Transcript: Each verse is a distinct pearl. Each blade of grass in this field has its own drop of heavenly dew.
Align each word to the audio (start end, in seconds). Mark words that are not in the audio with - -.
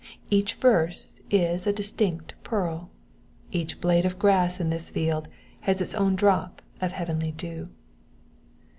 Each 0.31 0.55
verse 0.55 1.19
is 1.29 1.67
a 1.67 1.71
distinct 1.71 2.33
pearl. 2.41 2.89
Each 3.51 3.79
blade 3.79 4.03
of 4.03 4.17
grass 4.17 4.59
in 4.59 4.71
this 4.71 4.89
field 4.89 5.27
has 5.69 5.79
its 5.79 5.93
own 5.93 6.15
drop 6.15 6.63
of 6.81 6.93
heavenly 6.93 7.33
dew. 7.33 7.65